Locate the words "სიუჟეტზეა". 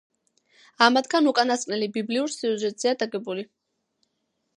2.37-2.95